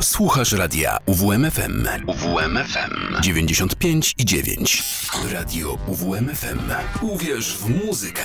[0.00, 1.86] Słuchasz radia UWMFM.
[2.06, 4.82] UWMFM 95 i 9.
[5.32, 6.58] Radio UWMFM.
[7.02, 8.22] Uwierz w muzykę.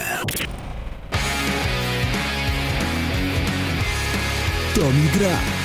[4.76, 5.62] To mi gra.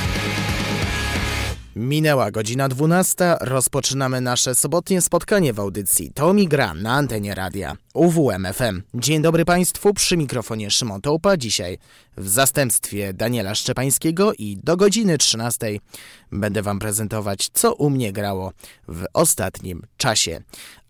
[1.79, 3.37] Minęła godzina 12.
[3.41, 8.83] Rozpoczynamy nasze sobotnie spotkanie w audycji To mi gra na antenie radia UWMFM.
[8.95, 11.37] Dzień dobry Państwu, przy mikrofonie Szymon Tołpa.
[11.37, 11.79] Dzisiaj
[12.17, 15.67] w zastępstwie Daniela Szczepańskiego i do godziny 13
[16.33, 18.53] będę Wam prezentować, co u mnie grało
[18.89, 20.41] w ostatnim czasie.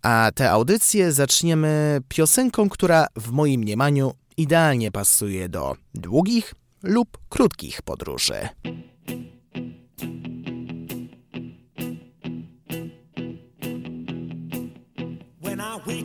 [0.02, 7.82] A tę audycję zaczniemy piosenką, która w moim mniemaniu idealnie pasuje do długich lub krótkich
[7.82, 8.48] podróży.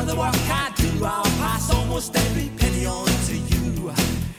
[0.00, 4.29] For the work I do, I'll pass almost every penny on to you.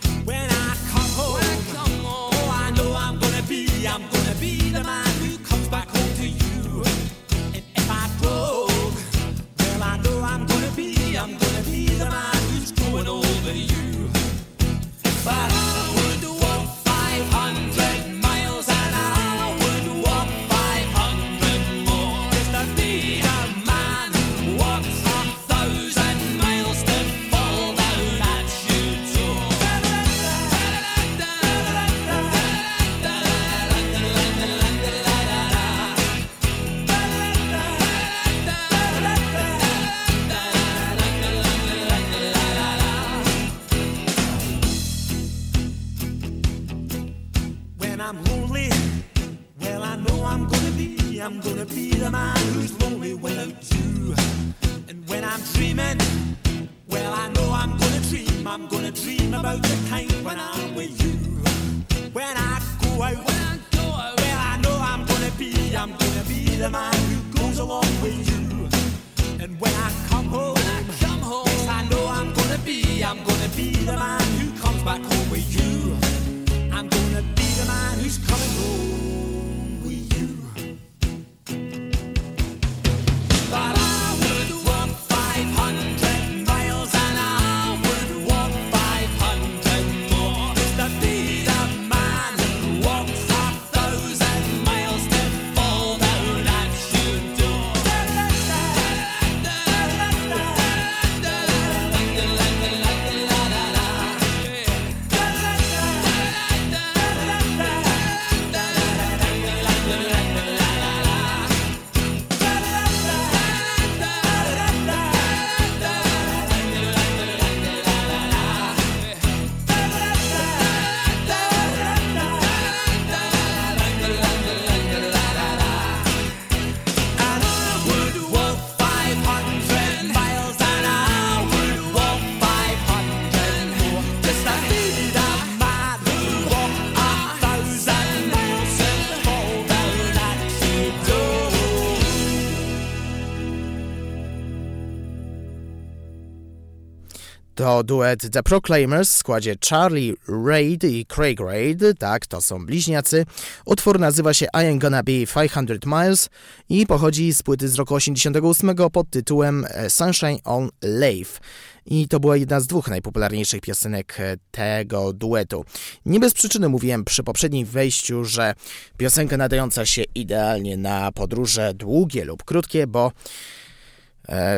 [147.62, 150.14] To duet The Proclaimers w składzie Charlie
[150.46, 153.26] Reid i Craig Reid, tak, to są bliźniacy.
[153.66, 155.12] Utwór nazywa się I Ain't Gonna Be
[155.48, 156.30] 500 Miles
[156.70, 161.40] i pochodzi z płyty z roku 88 pod tytułem e, Sunshine on Life.
[161.86, 165.66] I to była jedna z dwóch najpopularniejszych piosenek e, tego duetu.
[166.06, 168.54] Nie bez przyczyny mówiłem przy poprzednim wejściu, że
[168.98, 173.12] piosenka nadająca się idealnie na podróże długie lub krótkie, bo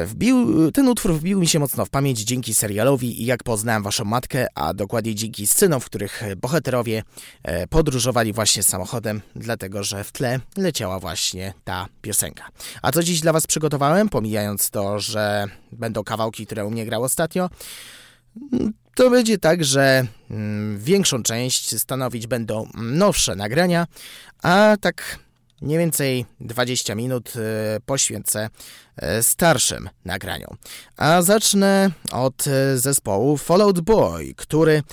[0.06, 4.48] wbił, ten utwór wbił mi się mocno w pamięć dzięki serialowi Jak poznałem waszą matkę,
[4.56, 7.04] a dokładnie dzięki scenom, w których bohaterowie
[7.44, 12.44] e, podróżowali właśnie samochodem, dlatego że w tle leciała właśnie ta piosenka.
[12.82, 17.04] A co dziś dla was przygotowałem, pomijając to, że będą kawałki, które u mnie grał
[17.04, 17.50] ostatnio,
[18.96, 23.88] to będzie tak, że mm, większą część stanowić będą nowsze nagrania,
[24.44, 25.20] a tak
[25.64, 28.50] mniej więcej 20 minut e, poświęcę
[28.98, 30.58] e, starszym nagraniom.
[30.98, 34.84] A zacznę od e, zespołu Fallout Boy, który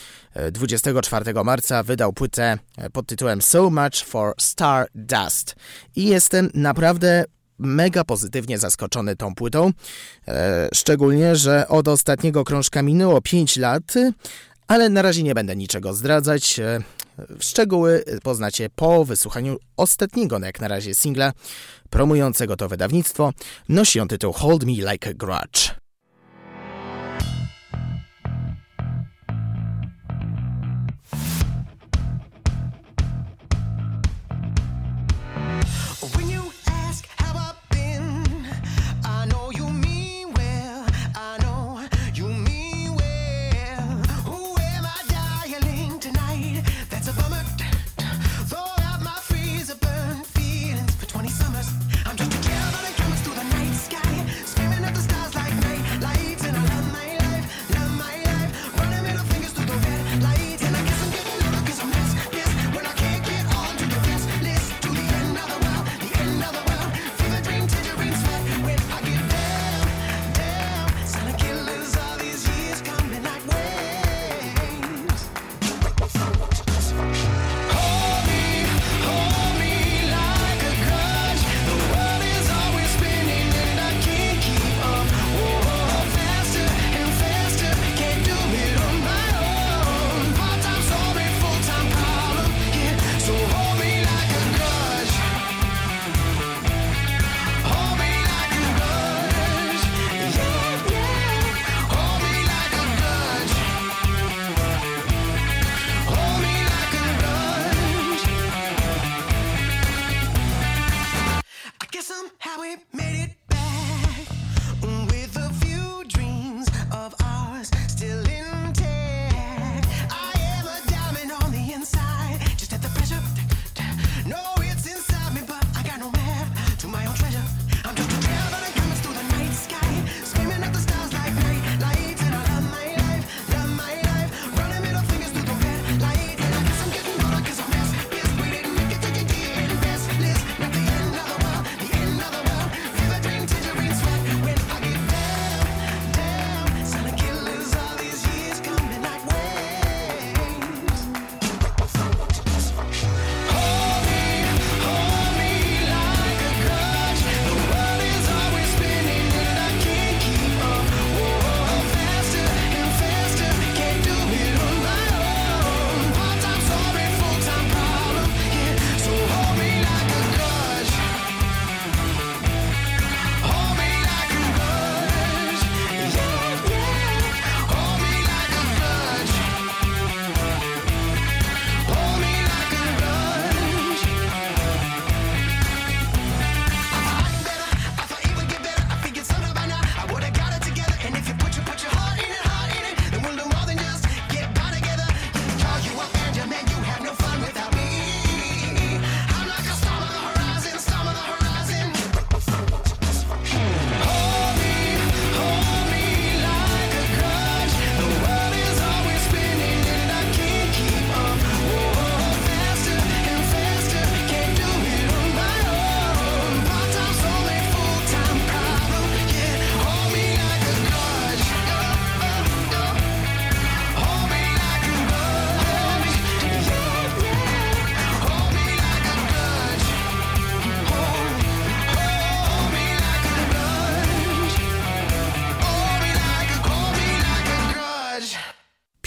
[0.53, 2.59] 24 marca wydał płytę
[2.93, 5.55] pod tytułem So Much for Star Dust.
[5.97, 7.25] I jestem naprawdę
[7.59, 9.73] mega pozytywnie zaskoczony tą płytą.
[10.75, 13.95] Szczególnie, że od ostatniego krążka minęło 5 lat,
[14.69, 16.61] ale na razie nie będę niczego zdradzać.
[17.41, 21.33] Szczegóły poznacie po wysłuchaniu ostatniego na jak na razie singla
[21.91, 23.33] promującego to wydawnictwo.
[23.69, 25.80] Nosi on tytuł Hold Me Like a Grudge.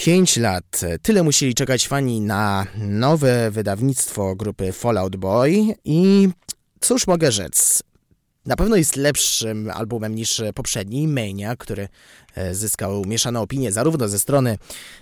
[0.04, 0.80] Pięć lat.
[1.02, 6.28] Tyle musieli czekać fani na nowe wydawnictwo grupy Fallout Boy i
[6.80, 7.82] cóż mogę rzec.
[8.46, 11.88] Na pewno jest lepszym albumem niż poprzedni, Mania, który
[12.34, 14.58] e, zyskał mieszane opinie zarówno ze strony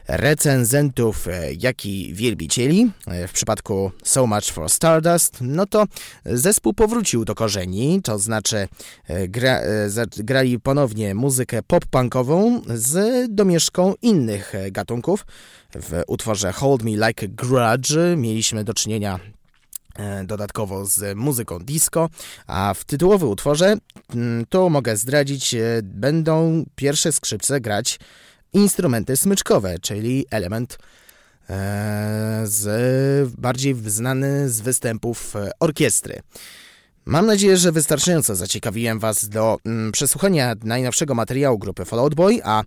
[0.09, 2.91] recenzentów, e, jak i wielbicieli.
[3.07, 5.85] E, w przypadku So Much for Stardust, no to
[6.25, 8.69] zespół powrócił do korzeni, to znaczy
[9.29, 9.61] gra,
[10.17, 15.27] grali ponownie muzykę pop-punkową z domieszką innych gatunków.
[15.75, 19.21] W utworze Hold Me Like a Grudge mieliśmy do czynienia
[20.25, 22.09] dodatkowo z muzyką disco,
[22.47, 23.77] a w tytułowym utworze,
[24.15, 27.99] mm, to mogę zdradzić, e, będą pierwsze skrzypce grać
[28.53, 30.79] instrumenty smyczkowe, czyli element
[31.51, 36.23] e, z, bardziej znany z występów orkiestry.
[37.05, 42.63] Mam nadzieję, że wystarczająco zaciekawiłem Was do mm, przesłuchania najnowszego materiału grupy Fallout Boy, a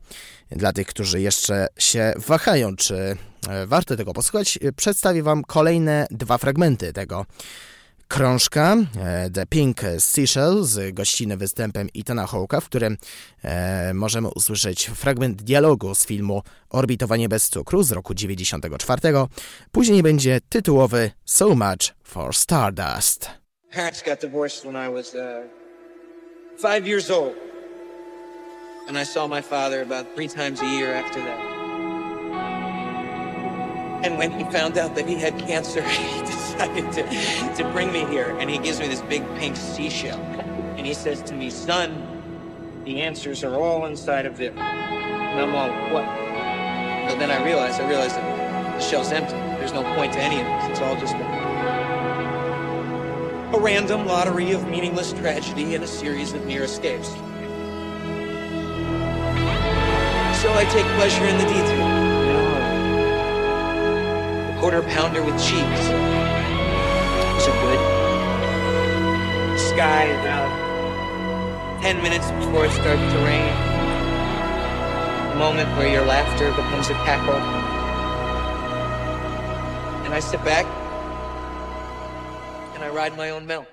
[0.51, 3.15] dla tych, którzy jeszcze się wahają, czy e,
[3.67, 7.25] warto tego posłuchać, e, przedstawię Wam kolejne dwa fragmenty tego
[8.07, 12.97] krążka e, The Pink Seashell z gościnnym występem Itana Hawke'a, w którym
[13.43, 19.01] e, możemy usłyszeć fragment dialogu z filmu Orbitowanie bez cukru z roku 94.
[19.71, 23.29] Później będzie tytułowy So Much for Stardust.
[23.75, 25.43] parents got divorced when I was uh,
[26.57, 27.35] five years old.
[28.87, 31.54] And I saw my father about three times a year after that.
[34.05, 37.01] And when he found out that he had cancer, he decided to,
[37.55, 38.37] to bring me here.
[38.39, 40.19] And he gives me this big pink seashell.
[40.77, 44.51] And he says to me, son, the answers are all inside of there.
[44.51, 46.05] And I'm all, what?
[47.09, 49.33] But then I realized, I realized that the shell's empty.
[49.57, 50.69] There's no point to any of this.
[50.69, 51.17] It's all just a
[53.59, 57.09] random lottery of meaningless tragedy and a series of near escapes.
[60.43, 61.94] So I take pleasure in the detail.
[64.65, 65.85] Quarter pounder with cheese.
[67.45, 67.79] So good.
[69.59, 70.49] Sky about
[71.83, 73.53] ten minutes before it starts to rain.
[75.33, 77.35] A moment where your laughter becomes a cackle.
[80.03, 80.65] And I sit back
[82.73, 83.67] and I ride my own mill.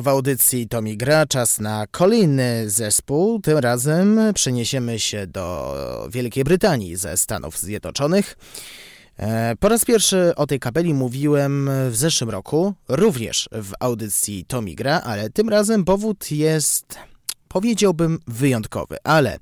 [0.00, 3.40] W audycji Tomi Gra czas na kolejny zespół.
[3.40, 5.76] Tym razem przeniesiemy się do
[6.10, 8.36] Wielkiej Brytanii ze Stanów Zjednoczonych.
[9.16, 14.74] E, po raz pierwszy o tej kapeli mówiłem w zeszłym roku, również w audycji Tomi
[14.74, 16.98] Gra, ale tym razem powód jest,
[17.48, 18.96] powiedziałbym, wyjątkowy.
[19.04, 19.38] Ale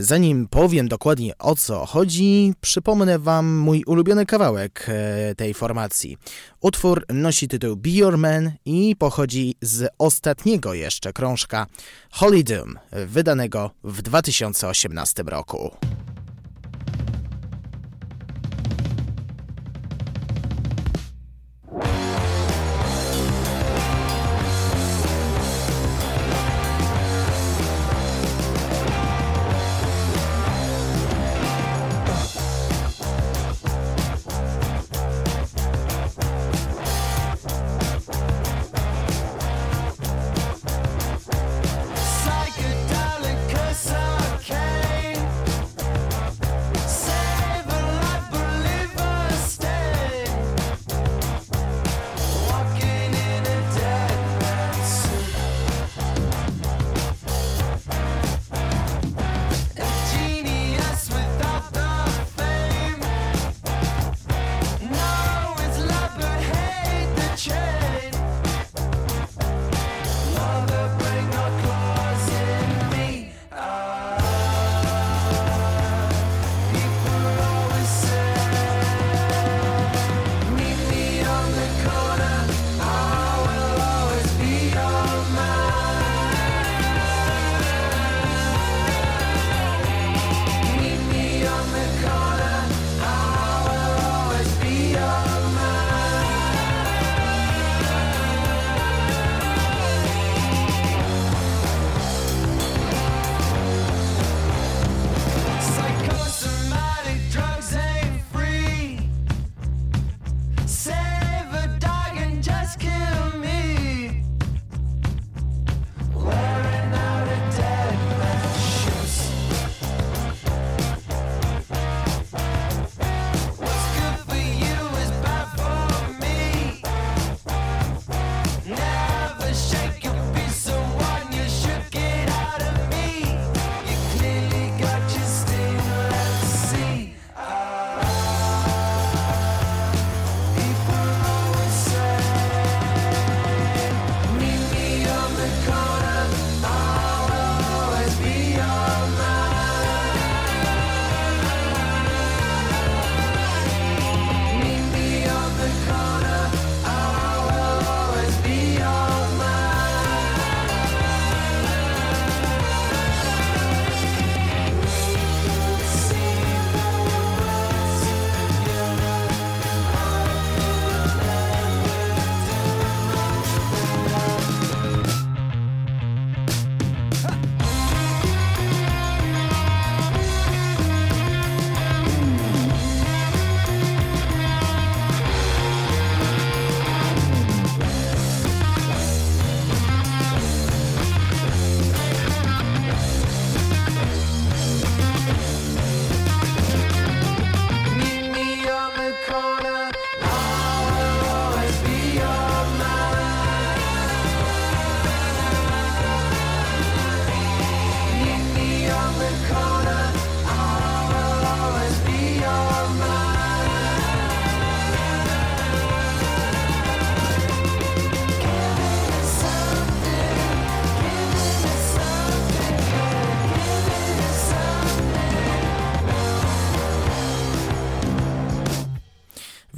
[0.00, 6.16] zanim powiem dokładnie o co chodzi, przypomnę Wam mój ulubiony kawałek e, tej formacji.
[6.60, 11.66] Utwór nosi tytuł Be Your Man i pochodzi z ostatniego jeszcze krążka
[12.10, 15.70] Holy Doom, wydanego w 2018 roku.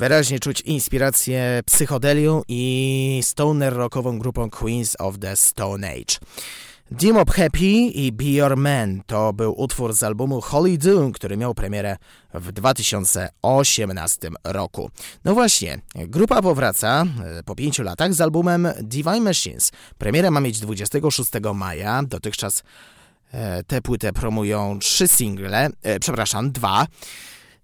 [0.01, 6.19] Wyraźnie czuć inspirację psychodelią i stoner rockową grupą Queens of the Stone Age.
[6.91, 11.55] Demop Happy i Be Your Man to był utwór z albumu Holy Doom, który miał
[11.55, 11.97] premierę
[12.35, 14.91] w 2018 roku.
[15.25, 19.73] No właśnie, grupa powraca e, po pięciu latach z albumem Divine Machines.
[19.99, 22.63] Premiera ma mieć 26 maja, dotychczas
[23.33, 26.87] e, tę płytę promują trzy single, e, przepraszam, dwa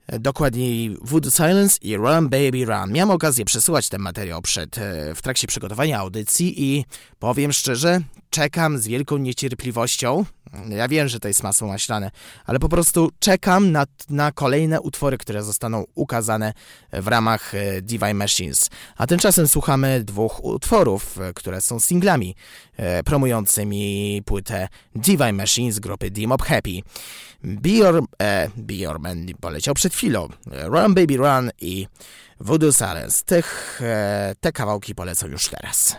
[0.09, 2.93] dokładniej Voodoo Silence i Run Baby Run.
[2.93, 4.77] Miałem okazję przesyłać ten materiał przed,
[5.15, 6.85] w trakcie przygotowania audycji i
[7.19, 8.01] powiem szczerze,
[8.37, 10.25] czekam z wielką niecierpliwością.
[10.69, 12.11] Ja wiem, że to jest masło maślane,
[12.47, 16.53] ale po prostu czekam na, na kolejne utwory, które zostaną ukazane
[16.93, 18.71] w ramach e, Divine Machines.
[18.97, 22.35] A tymczasem słuchamy dwóch utworów, e, które są singlami
[22.77, 26.83] e, promującymi płytę Divine Machines grupy Demop Happy.
[27.45, 30.29] Be Your, e, Be Your Man poleciał przed chwilą.
[30.47, 31.87] Run Baby Run i
[32.41, 33.25] Voodoo Silence.
[33.25, 33.81] Tych,
[34.41, 35.97] te kawałki polecą już teraz.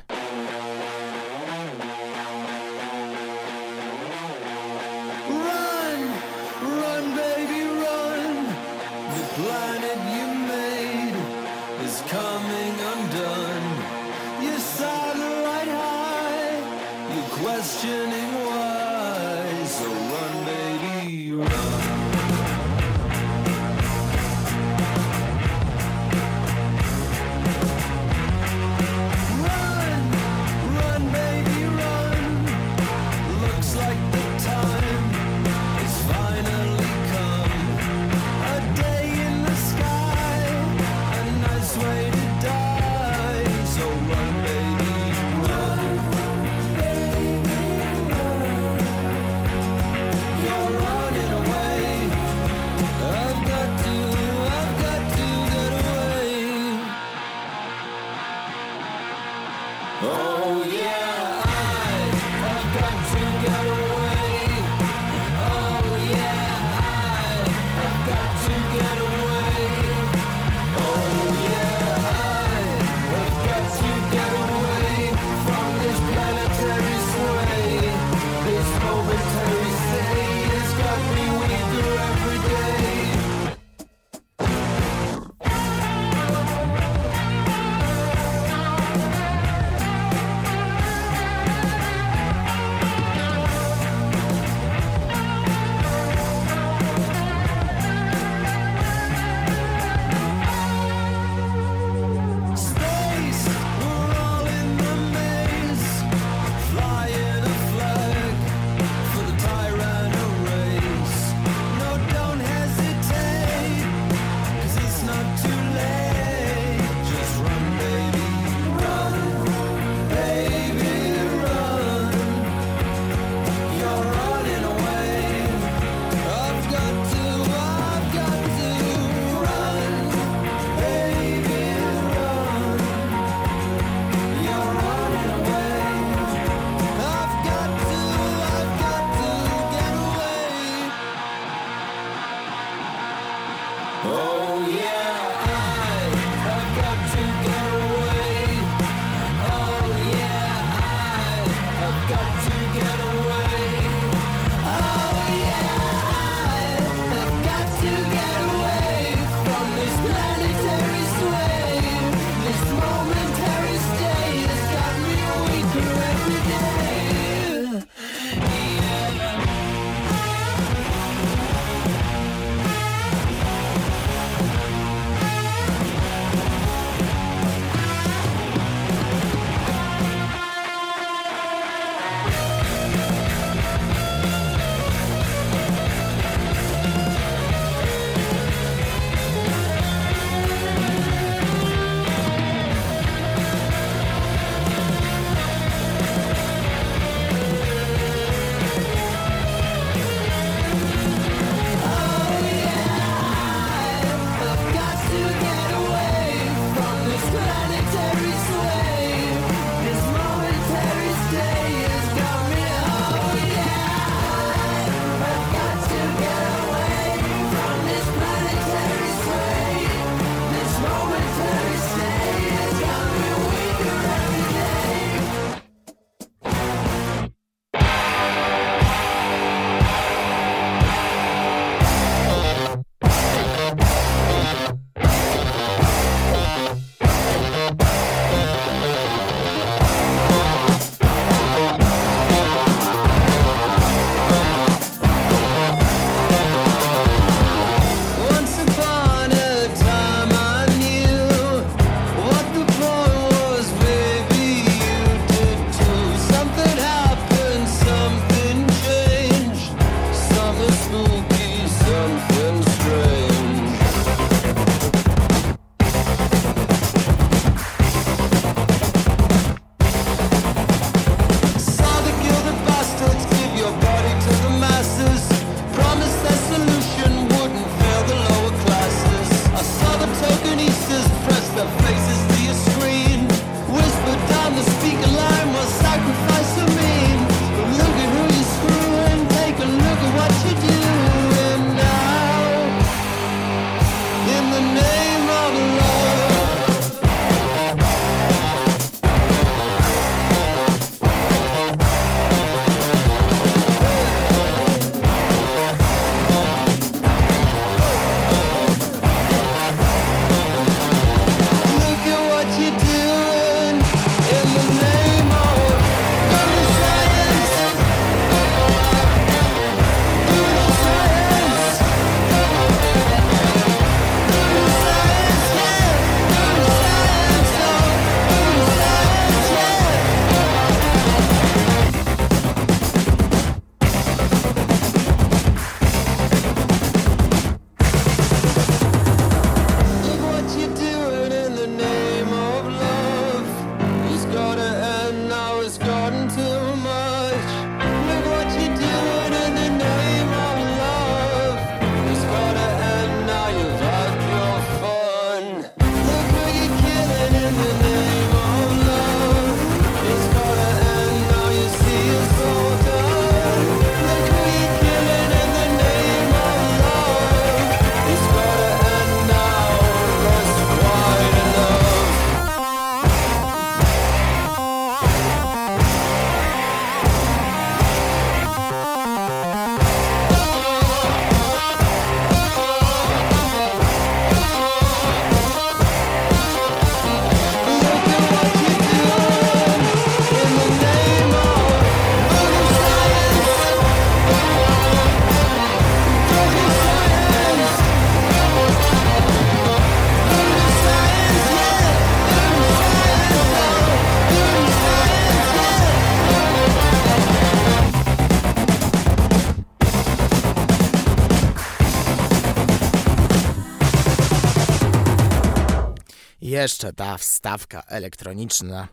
[416.68, 418.88] Jeszcze ta wstawka elektroniczna,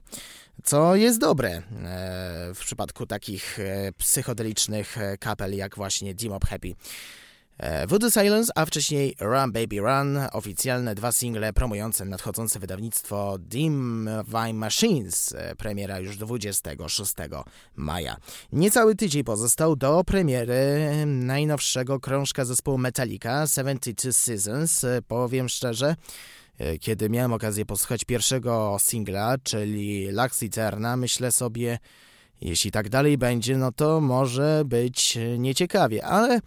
[0.65, 1.63] co jest dobre e,
[2.55, 6.75] w przypadku takich e, psychodelicznych e, kapel jak właśnie Demop Happy.
[7.89, 14.53] Voodoo Silence, a wcześniej Run Baby Run, oficjalne dwa single promujące nadchodzące wydawnictwo Dim Vine
[14.53, 17.13] Machines, premiera już 26
[17.77, 18.17] maja.
[18.53, 24.87] Niecały tydzień pozostał do premiery najnowszego krążka zespołu Metallica 72 Seasons.
[25.09, 25.97] Powiem szczerze,
[26.81, 31.79] kiedy miałem okazję posłuchać pierwszego singla, czyli Lux Eterna, myślę sobie,
[32.41, 36.41] jeśli tak dalej będzie, no to może być nieciekawie, ale E,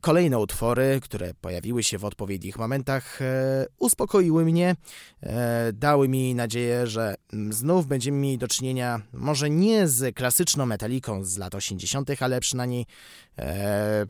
[0.00, 4.76] kolejne utwory, które pojawiły się w odpowiednich momentach, e, uspokoiły mnie,
[5.22, 10.66] e, dały mi nadzieję, że mm, znów będziemy mieli do czynienia może nie z klasyczną
[10.66, 12.86] metaliką z lat 80., ale przynajmniej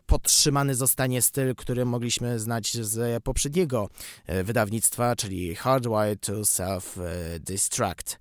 [0.06, 3.88] podtrzymany zostanie styl, który mogliśmy znać z poprzedniego
[4.44, 8.16] wydawnictwa, czyli Hardwired to Self-Destruct.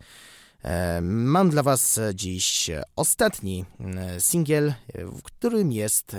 [1.01, 3.65] Mam dla Was dziś ostatni
[4.19, 6.15] singiel, w którym jest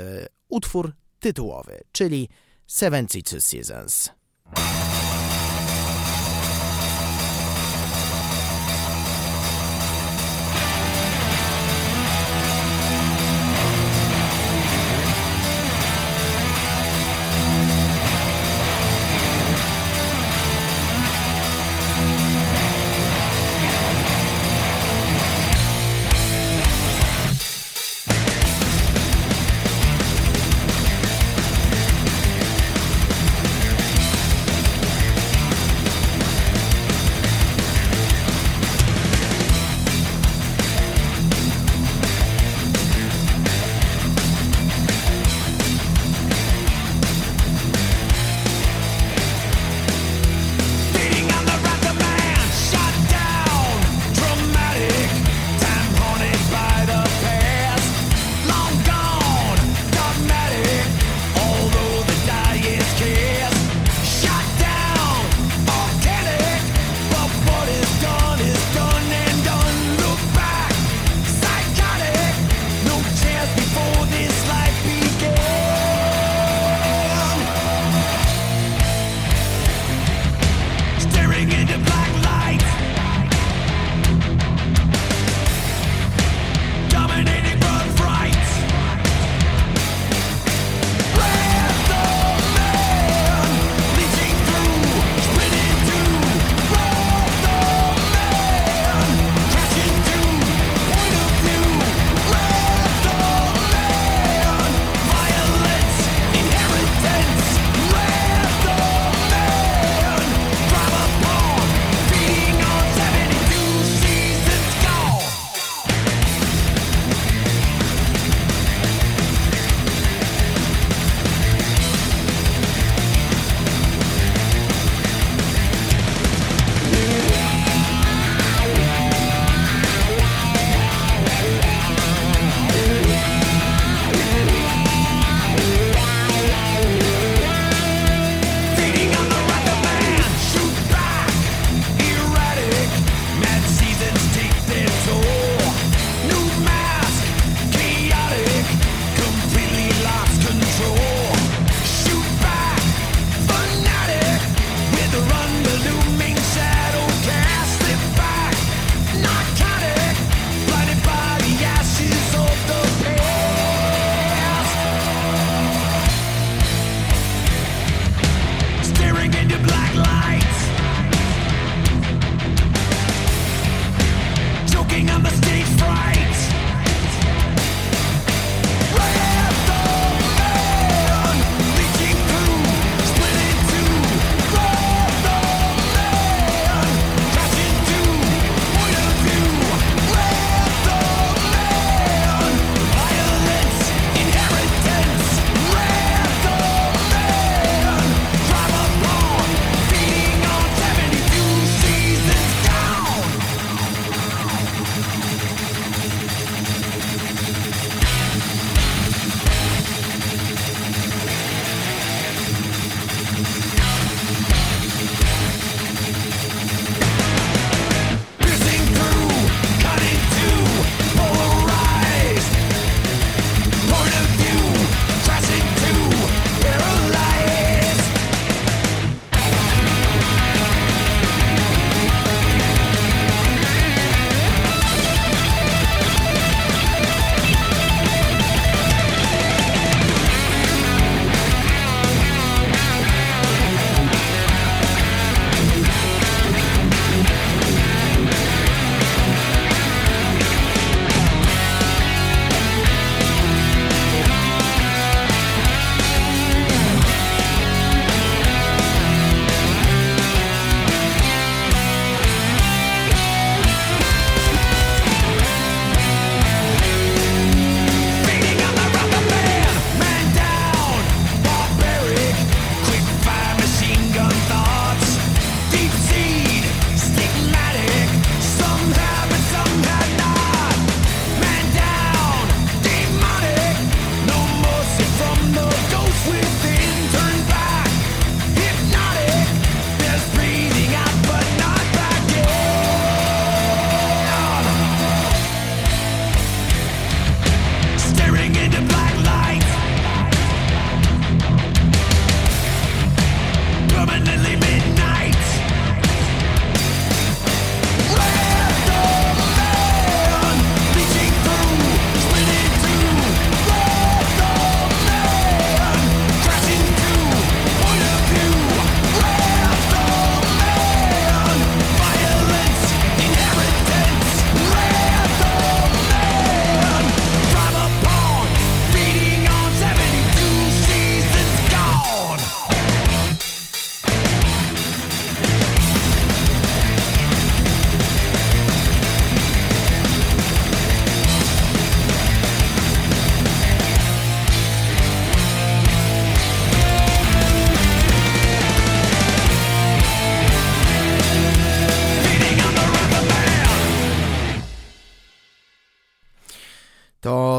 [0.48, 0.92] utwór
[1.26, 2.28] tytułowy, czyli
[2.66, 4.10] 72 Seasons.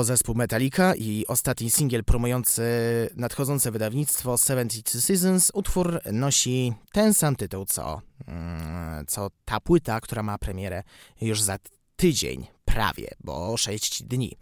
[0.07, 2.63] Zespół Metallica i ostatni singiel promujący
[3.15, 5.51] nadchodzące wydawnictwo 72 Seasons.
[5.53, 10.83] Utwór nosi ten sam tytuł co, mm, co ta płyta, która ma premierę
[11.21, 11.57] już za
[11.95, 14.37] tydzień, prawie, bo 6 dni.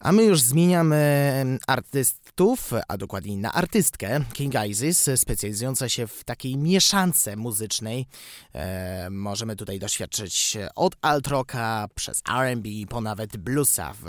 [0.00, 6.56] A my już zmieniamy artystów, a dokładniej na artystkę King Isis, specjalizująca się w takiej
[6.56, 8.06] mieszance muzycznej.
[8.54, 14.04] E, możemy tutaj doświadczyć od alt rocka przez R&B po nawet bluesa w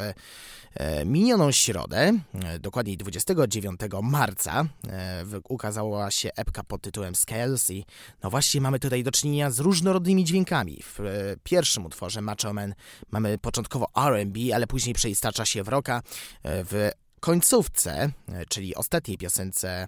[0.73, 7.85] E, minioną środę, e, dokładniej 29 marca, e, ukazała się epka pod tytułem Scales i
[8.23, 10.83] no właśnie mamy tutaj do czynienia z różnorodnymi dźwiękami.
[10.83, 10.99] W
[11.43, 12.73] pierwszym utworze Macho Man
[13.11, 16.01] mamy początkowo R&B, ale później przeistacza się w rocka.
[16.43, 18.09] W końcówce,
[18.49, 19.88] czyli ostatniej piosence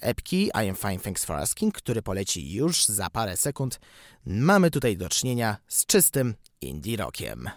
[0.00, 3.80] epki I Am Fine Thanks For Asking, który poleci już za parę sekund,
[4.26, 7.50] mamy tutaj do czynienia z czystym indie rockiem.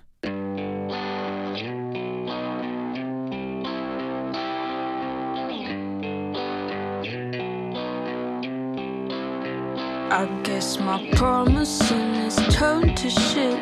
[10.13, 13.59] I guess my promising is turned to shit.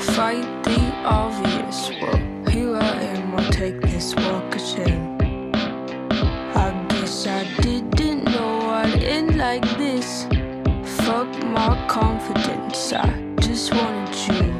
[0.00, 1.90] Fight the obvious.
[2.00, 4.14] Well, here I am, I'll take this.
[6.64, 10.24] I guess I didn't know I'd end like this.
[11.04, 12.92] Fuck my confidence.
[12.94, 13.08] I
[13.40, 14.55] just wanted you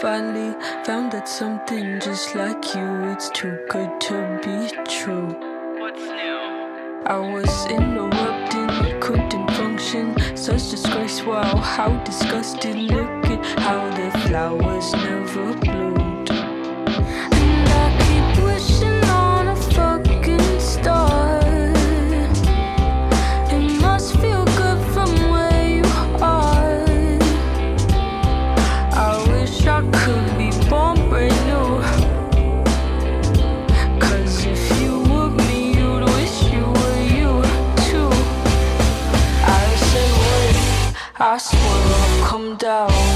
[0.00, 2.86] finally found that something just like you.
[3.12, 5.28] It's too good to be true.
[5.80, 6.36] What's new?
[7.06, 10.14] I was interrupting, couldn't function.
[10.36, 12.88] Such disgrace, wow, how disgusting.
[12.88, 15.95] Look at how the flowers never bloomed.
[42.66, 43.15] Down.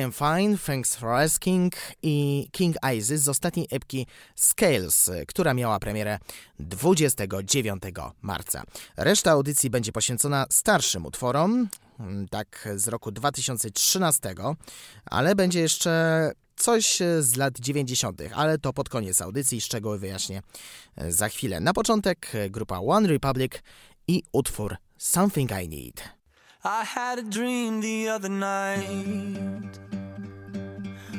[0.00, 1.72] I Am Fine, Thanks for Asking
[2.02, 6.18] i King Isis z ostatniej epki Scales, która miała premierę
[6.58, 7.82] 29
[8.22, 8.62] marca.
[8.96, 11.68] Reszta audycji będzie poświęcona starszym utworom,
[12.30, 14.34] tak z roku 2013,
[15.04, 20.42] ale będzie jeszcze coś z lat 90., ale to pod koniec audycji, szczegóły wyjaśnię
[21.08, 21.60] za chwilę.
[21.60, 23.52] Na początek grupa One Republic
[24.08, 26.15] i utwór Something I Need.
[26.68, 29.78] I had a dream the other night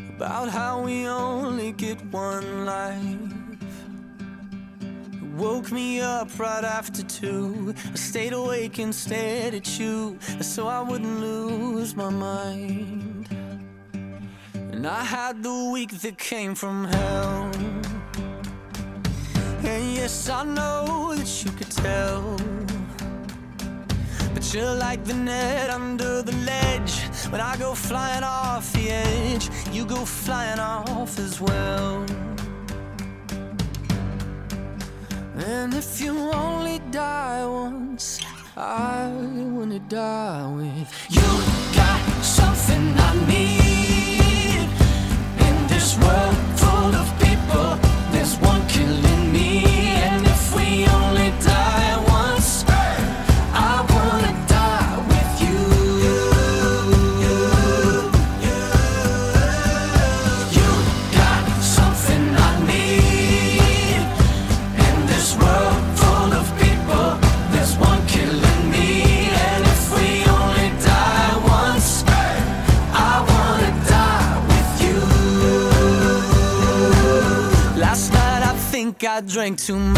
[0.10, 3.32] about how we only get one life.
[4.82, 7.74] It woke me up right after two.
[7.93, 13.30] I stayed awake and stared at you so I wouldn't lose my mind.
[14.54, 17.52] And I had the week that came from hell.
[19.64, 22.66] And yes, I know that you could tell.
[24.38, 26.99] But you're like the net under the ledge.
[27.31, 32.05] When I go flying off the edge, you go flying off as well.
[35.39, 38.19] And if you only die once,
[38.55, 39.07] I
[39.55, 41.29] wanna die with you.
[41.73, 44.69] Got something I need
[45.47, 47.86] in this world full of people.
[79.18, 79.97] I drank too much.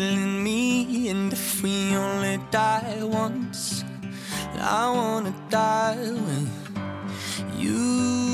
[0.00, 1.10] Killing me.
[1.10, 3.84] And if we only die once,
[4.58, 6.52] I wanna die with
[7.58, 8.29] you.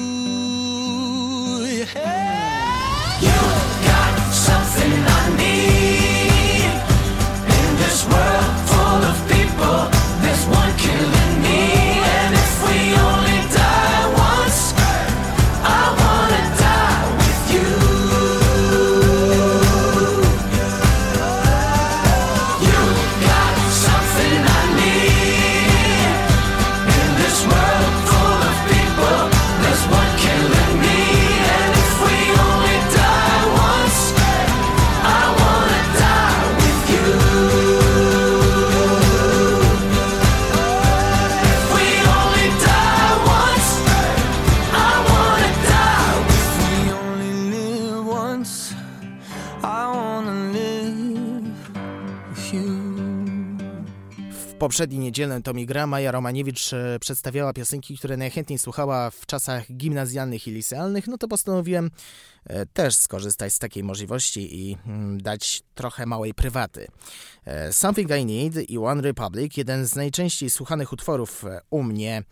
[54.66, 60.46] Poprzedniej niedzielę Tomi Gra, Maja Romaniewicz e, przedstawiała piosenki, które najchętniej słuchała w czasach gimnazjalnych
[60.48, 61.90] i licealnych, no to postanowiłem
[62.44, 66.86] e, też skorzystać z takiej możliwości i mm, dać trochę małej prywaty.
[67.44, 72.22] E, Something I Need i One Republic, jeden z najczęściej słuchanych utworów u mnie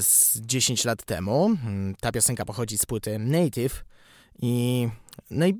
[0.00, 1.46] z 10 lat temu.
[1.46, 3.84] Mm, Ta piosenka pochodzi z płyty Native
[4.42, 4.88] i
[5.30, 5.58] no i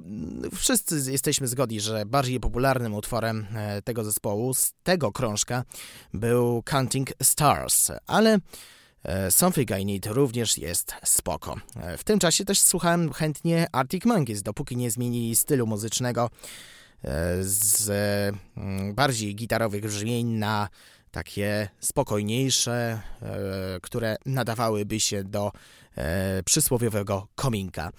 [0.55, 5.65] wszyscy jesteśmy zgodni, że bardziej popularnym utworem e, tego zespołu, z tego krążka,
[6.15, 8.39] był Counting Stars, ale
[9.03, 11.57] e, Something I Need również jest spoko.
[11.77, 16.31] E, W tym czasie też słuchałem chętnie Arctic Monkeys, dopóki nie zmienili stylu muzycznego
[17.41, 17.89] z
[18.57, 20.69] mm, bardziej gitarowych brzmień na
[21.15, 25.53] takie spokojniejsze, e, które nadawałyby się do
[25.97, 27.93] e, przysłowiowego kominka.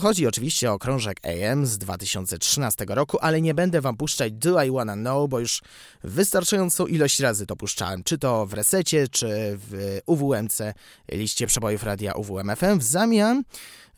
[0.00, 4.70] Chodzi oczywiście o krążek AM z 2013 roku, ale nie będę wam puszczać Do I
[4.70, 5.62] Wanna Know, bo już
[6.04, 10.74] wystarczającą ilość razy to puszczałem, czy to w resecie, czy w UWMC,
[11.12, 12.78] liście przebojów radia UWMFM.
[12.78, 13.42] W zamian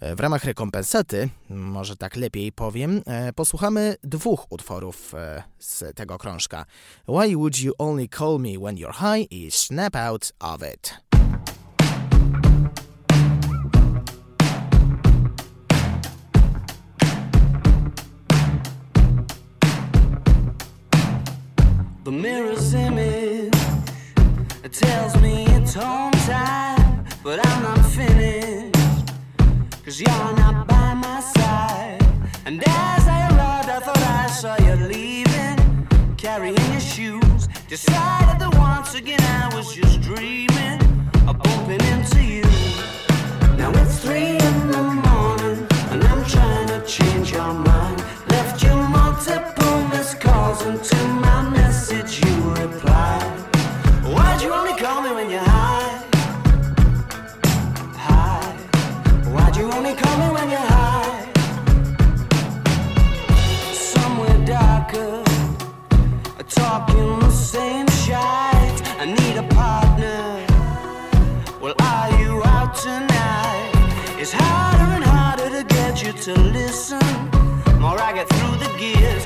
[0.03, 6.64] w ramach rekompensaty, może tak lepiej powiem, e, posłuchamy dwóch utworów e, z tego krążka.
[7.09, 10.94] Why Would You Only Call Me When You're High i Snap Out of It.
[22.05, 23.53] The mirror's image
[24.72, 28.71] tells me it's home time, but I'm not finished.
[29.85, 32.01] Cause you're not by my side.
[32.47, 37.49] And as I arrived, I thought I saw you leaving, carrying your shoes.
[37.68, 40.80] Decided that once again I was just dreaming
[41.26, 42.45] of bumping into you.
[43.59, 47.99] Now it's three in the morning, and I'm trying to change your mind.
[48.28, 53.41] Left you multiple missed calls, and to my message you replied.
[54.05, 54.76] Why'd you only
[59.76, 61.32] only call me when you're high.
[63.72, 65.22] Somewhere darker,
[66.48, 68.74] talking the same shit.
[69.02, 70.46] I need a partner.
[71.60, 73.70] Well, are you out tonight?
[74.18, 77.06] It's harder and harder to get you to listen.
[77.80, 79.21] More I get through the gears.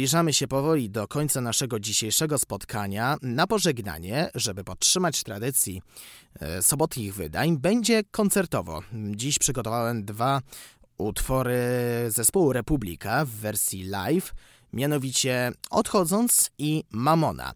[0.00, 3.16] Zbliżamy się powoli do końca naszego dzisiejszego spotkania.
[3.22, 5.82] Na pożegnanie, żeby podtrzymać tradycji
[6.40, 8.80] e, sobotnich wydań, będzie koncertowo.
[9.16, 10.40] Dziś przygotowałem dwa
[10.98, 11.60] utwory
[12.08, 14.34] zespołu Republika w wersji live,
[14.72, 17.54] mianowicie Odchodząc i Mamona.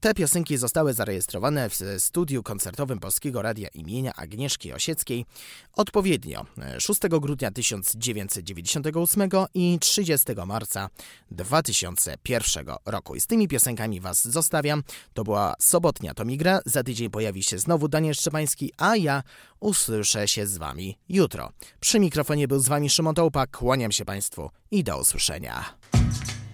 [0.00, 5.26] Te piosenki zostały zarejestrowane w studiu koncertowym Polskiego Radia imienia Agnieszki Osieckiej
[5.72, 6.46] odpowiednio
[6.78, 10.88] 6 grudnia 1998 i 30 marca
[11.30, 13.14] 2001 roku.
[13.14, 14.82] I z tymi piosenkami Was zostawiam.
[15.14, 16.60] To była sobotnia Tomigra.
[16.66, 19.22] Za tydzień pojawi się znowu Daniel Szczepański, a ja
[19.60, 21.52] usłyszę się z Wami jutro.
[21.80, 23.56] Przy mikrofonie był z Wami Szymon Tołpak.
[23.56, 25.75] Kłaniam się Państwu i do usłyszenia.
[26.06, 26.45] Bye.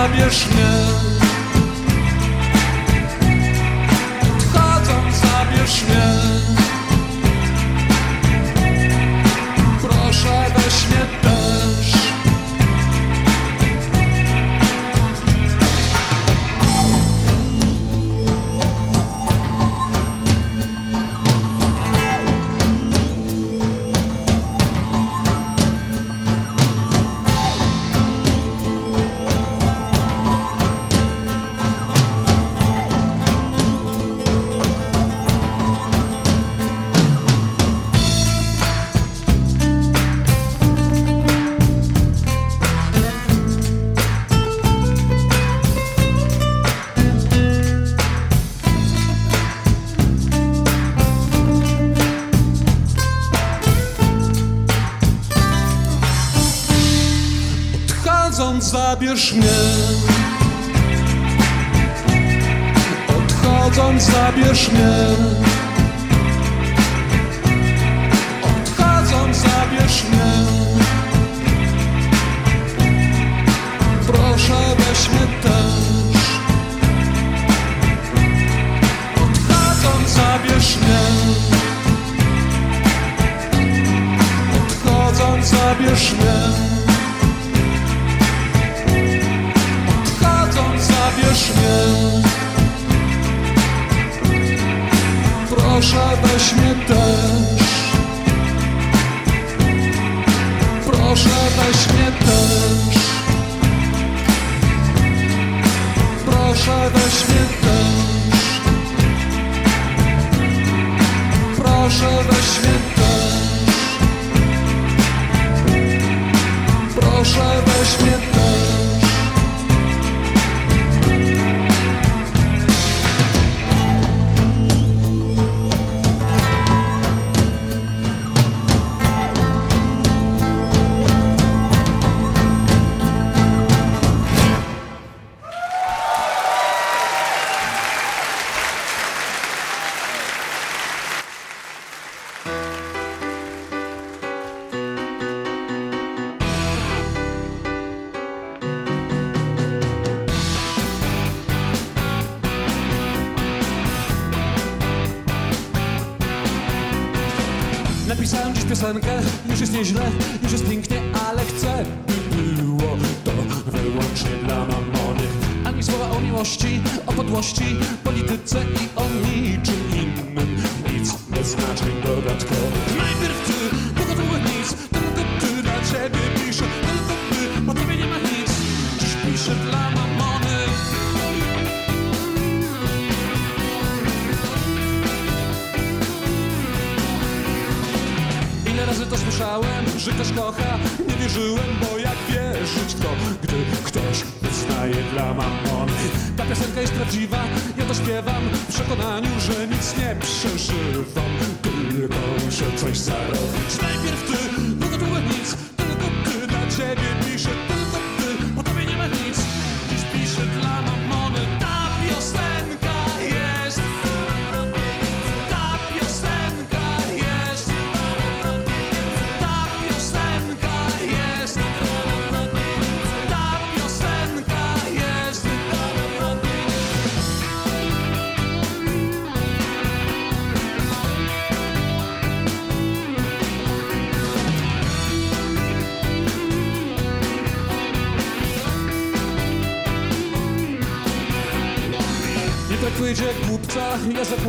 [0.00, 0.46] Zabierz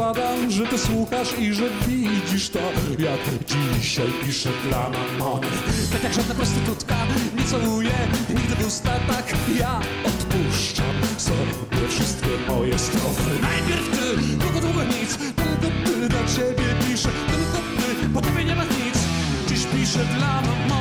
[0.02, 2.60] zakładam, że ty słuchasz i że widzisz to
[2.99, 5.47] Jak dzisiaj piszę dla mamony.
[5.91, 6.95] Tak jak żadna prostytutka
[7.38, 7.91] nie całuje
[8.30, 15.18] nigdy w usta Tak ja odpuszczam sobie wszystkie moje strofy Najpierw ty, drugo długo nic
[15.18, 18.97] Tylko ty do ciebie piszę, tylko ty Bo tobie nie ma nic.
[19.47, 20.81] Dziś piszę dla mamony.